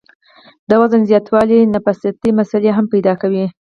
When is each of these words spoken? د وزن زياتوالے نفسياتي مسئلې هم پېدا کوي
د 0.69 0.71
وزن 0.81 1.01
زياتوالے 1.09 1.57
نفسياتي 1.73 2.29
مسئلې 2.39 2.71
هم 2.77 2.85
پېدا 2.93 3.13
کوي 3.21 3.45